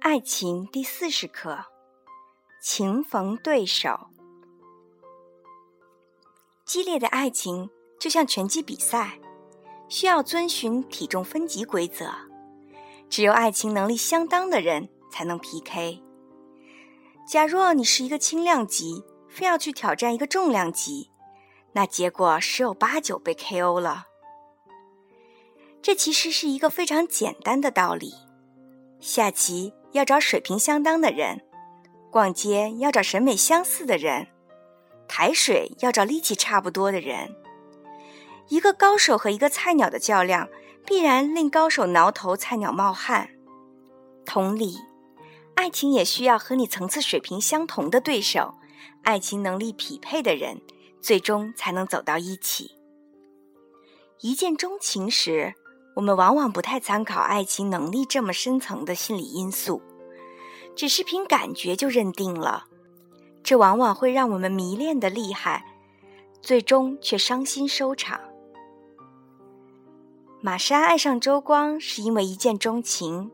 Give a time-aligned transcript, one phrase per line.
[0.00, 1.64] 爱情第四十课：
[2.60, 4.08] 情逢对手。
[6.64, 9.20] 激烈的爱情就像拳击比赛，
[9.88, 12.10] 需要遵循体重分级规则，
[13.08, 16.02] 只有爱情能力相当的人才能 PK。
[17.28, 21.10] 假若你是一个轻量级，非要去挑战一个重量级，
[21.72, 24.09] 那结果十有八九被 KO 了。
[25.82, 28.12] 这其实是一个非常简单的道理：
[29.00, 29.72] 下棋。
[29.92, 31.40] 要找水平相当的人，
[32.12, 34.28] 逛街要找审美相似的人，
[35.08, 37.34] 抬水要找力气差不多的人。
[38.50, 40.48] 一个高手和一个菜鸟的较量，
[40.86, 43.30] 必然令高手挠头，菜鸟冒汗。
[44.24, 44.76] 同理，
[45.56, 48.54] 爱情也需要和你层次水平相同的对手，
[49.02, 50.62] 爱情能力匹配的人，
[51.00, 52.76] 最终才能走到一起。
[54.20, 55.54] 一见钟情时。
[55.94, 59.82] 我们往往不太参考爱情能力这么深层的心理因素，
[60.74, 62.66] 只是凭感觉就认定了，
[63.42, 65.64] 这往往会让我们迷恋的厉害，
[66.40, 68.20] 最终却伤心收场。
[70.40, 73.30] 玛莎爱上周光是因为一见钟情，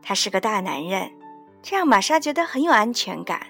[0.00, 1.12] 他是个大男人，
[1.62, 3.48] 这让玛莎觉得很有安全感。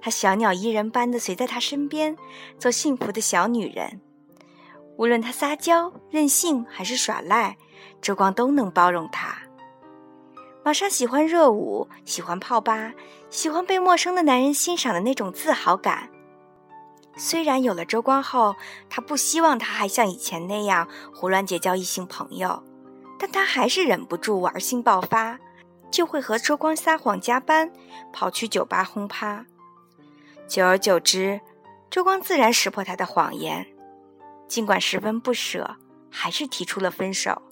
[0.00, 2.16] 他小鸟依人般的随在他身边，
[2.58, 4.00] 做幸福的小女人。
[4.96, 7.56] 无论他撒娇、任性还是耍赖，
[8.00, 9.36] 周光都能包容他。
[10.64, 12.92] 玛莎喜欢热舞，喜欢泡吧，
[13.30, 16.08] 喜欢被陌生的男人欣赏的那种自豪感。
[17.16, 18.56] 虽然有了周光后，
[18.90, 22.62] 他不希望他还像以前那样胡乱结交异性朋友，
[23.18, 25.38] 但他还是忍不住玩性爆发，
[25.90, 27.70] 就会和周光撒谎加班，
[28.12, 29.44] 跑去酒吧轰趴。
[30.48, 31.40] 久而久之，
[31.90, 33.66] 周光自然识破他的谎言。
[34.48, 35.76] 尽管十分不舍，
[36.10, 37.42] 还是提出了分手。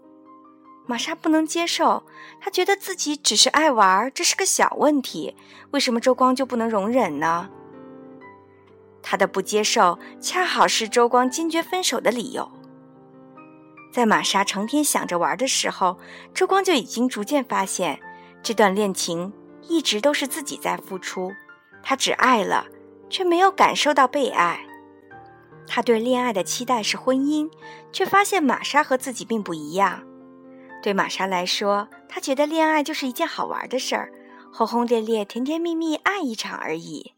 [0.87, 2.05] 玛莎不能接受，
[2.41, 5.35] 她觉得自己只是爱玩，这是个小问题，
[5.71, 7.49] 为什么周光就不能容忍呢？
[9.03, 12.51] 她的不接受，恰好是周光坚决分手的理由。
[13.93, 15.99] 在玛莎成天想着玩的时候，
[16.35, 17.99] 周光就已经逐渐发现，
[18.43, 19.33] 这段恋情
[19.69, 21.33] 一直都是自己在付出，
[21.83, 22.67] 他只爱了，
[23.09, 24.67] 却没有感受到被爱。
[25.67, 27.51] 他对恋爱的期待是婚姻，
[27.93, 30.03] 却发现玛莎和自己并不一样。
[30.83, 34.13] 对玛莎来说，她觉得恋爱就是一件好玩的事儿，
[34.53, 37.13] 轰轰烈烈、甜甜蜜蜜爱一场而已。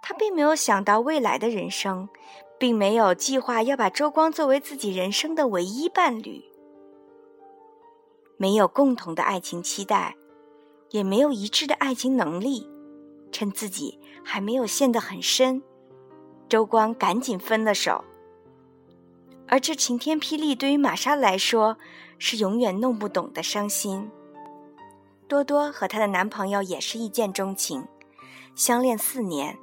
[0.00, 2.08] 她并没有想到未来的人生，
[2.56, 6.44] 并没有计划要把周光作为自己人生的唯一伴侣。
[8.36, 10.14] 没有共同的爱情期待，
[10.90, 12.70] 也没有一致的爱情能力，
[13.32, 15.60] 趁自己还没有陷得很深。
[16.48, 18.02] 周光赶紧分了手，
[19.46, 21.76] 而这晴天霹雳对于玛莎来说
[22.18, 24.10] 是永远弄不懂的伤心。
[25.28, 27.86] 多多和她的男朋友也是一见钟情，
[28.54, 29.58] 相恋四年，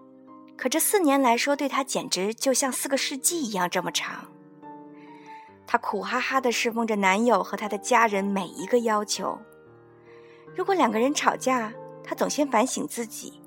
[0.56, 4.26] 可这四年来说对她简直就像四个世纪一样这么长。
[5.66, 9.40] 她苦哈哈的侍奉着男友和他的家人每一个要求。
[10.56, 13.42] 如果两个人吵架，她总先反省自己。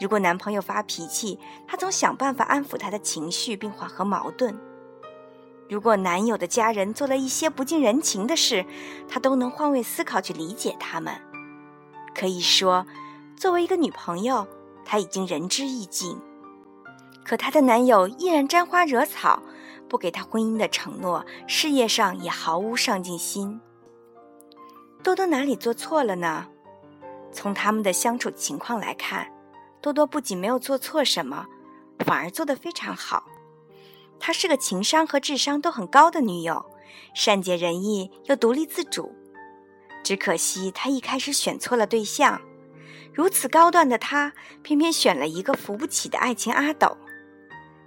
[0.00, 4.54] 如果男朋友发脾气，她总想办法安抚他的情绪并缓和矛盾；
[5.68, 8.64] 如果男友的家人做了一些不近人情的事，
[9.08, 11.14] 她都能换位思考去理解他们。
[12.14, 12.86] 可以说，
[13.36, 14.46] 作为一个女朋友，
[14.84, 16.16] 她已经仁至义尽。
[17.24, 19.42] 可她的男友依然沾花惹草，
[19.88, 23.60] 不给她婚姻的承诺，事业上也毫无上进心。
[25.02, 26.46] 多多哪里做错了呢？
[27.30, 29.28] 从他们的相处情况来看。
[29.80, 31.46] 多多不仅没有做错什么，
[32.00, 33.24] 反而做得非常好。
[34.20, 36.64] 她是个情商和智商都很高的女友，
[37.14, 39.14] 善解人意又独立自主。
[40.02, 42.40] 只可惜她一开始选错了对象，
[43.12, 46.96] 如此高端的她，偏偏选了一个扶不起的爱情阿斗。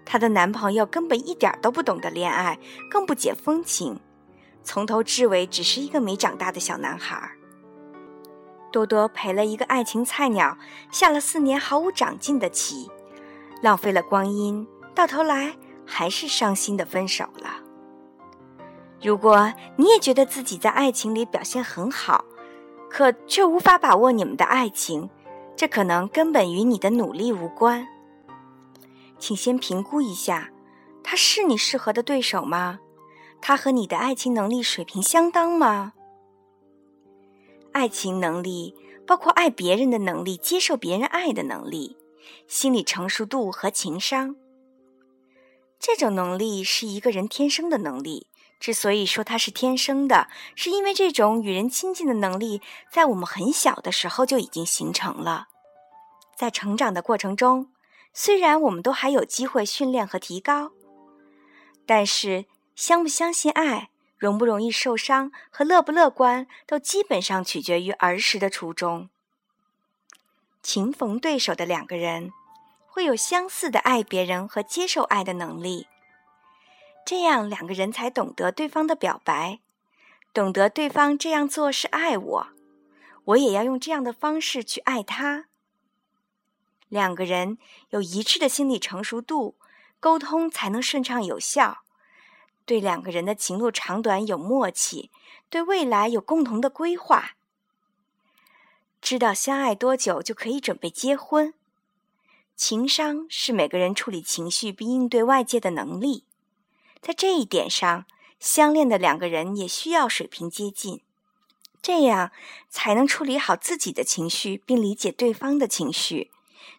[0.06, 2.58] 她的男朋友根本一点都不懂得恋爱，
[2.90, 4.00] 更不解风情，
[4.64, 7.32] 从头至尾只是一个没长大的小男孩。
[8.72, 10.58] 多多陪了一个爱情菜鸟
[10.92, 12.90] 下了四年毫无长进的棋，
[13.62, 17.58] 浪费了光阴，到头来还是伤心的分手了。
[19.02, 22.24] 如果你也觉得自己在爱情里表现很好，
[22.90, 25.10] 可却无法把握你们的爱情，
[25.56, 27.88] 这可能根本与你的努力无关。
[29.18, 30.50] 请先评估一下，
[31.04, 32.80] 他是你适合的对手吗？
[33.42, 35.94] 他和你的爱情能力水平相当吗？
[37.72, 38.76] 爱情能力
[39.06, 41.98] 包括爱别人的能力、接受别人爱的能力、
[42.48, 44.36] 心理成熟度和情商。
[45.80, 48.28] 这种能力是一个人天生的能力，
[48.60, 55.48] 之所以说它是天生的，是因为这种与人亲近的能力在我们很小的时候就已经形成了。
[56.36, 57.72] 在成长的过程中，
[58.14, 60.72] 虽然我们都还有机会训练和提高，
[61.86, 62.46] 但是
[62.76, 63.90] 相不相信爱、
[64.22, 69.10] 容不容易受伤和乐不乐观，都基本上取决于儿时的初衷。
[70.62, 72.32] 棋逢对手的两个人，
[72.86, 75.88] 会有相似的爱别人和接受爱的能力。
[77.04, 79.60] 这样，两个人才懂得对方的表白，
[80.32, 82.48] 懂得对方这样做是爱我，
[83.26, 85.46] 我也要用这样的方式去爱他。
[86.90, 87.58] 两个人
[87.90, 89.56] 有一致的心理成熟度，
[90.00, 91.80] 沟通才能顺畅有效。
[92.66, 95.12] 对两个人的情路长短有默契，
[95.50, 97.32] 对未来有共同的规划，
[99.02, 101.54] 知道相爱多久就可以准备结婚。
[102.56, 106.26] 情商是每个人处理情绪并应对外界的能力。
[107.02, 108.06] 在这一点上，
[108.40, 111.02] 相恋的两个人也需要水平接近，
[111.82, 112.32] 这样
[112.70, 116.30] 才能处理好自己的情绪，并理解对方的情绪，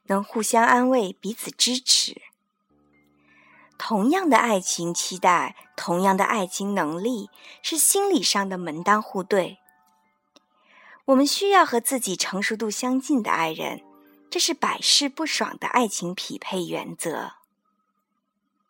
[0.04, 2.22] 能互相安慰、彼此支持。
[3.84, 7.30] 同样的爱情期待，同样的爱情能力，
[7.62, 9.58] 是心理上的门当户对。
[11.06, 13.82] 我们需要和自己成熟度相近的爱人，
[14.30, 17.32] 这是百试不爽的爱情匹配原则。